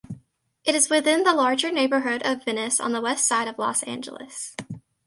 It 0.65 0.73
is 0.73 0.89
within 0.89 1.21
the 1.21 1.31
larger 1.31 1.71
neighborhood 1.71 2.23
of 2.25 2.43
Venice 2.43 2.79
on 2.79 2.91
the 2.91 3.01
westside 3.03 3.47
of 3.47 3.59
Los 3.59 3.83
Angeles. 3.83 4.55